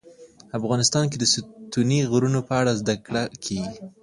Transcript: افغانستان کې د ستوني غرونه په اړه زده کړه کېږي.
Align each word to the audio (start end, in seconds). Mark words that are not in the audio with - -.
افغانستان 0.57 1.03
کې 1.11 1.17
د 1.19 1.23
ستوني 1.33 1.99
غرونه 2.11 2.39
په 2.47 2.53
اړه 2.61 2.71
زده 2.81 2.95
کړه 3.05 3.23
کېږي. 3.45 3.73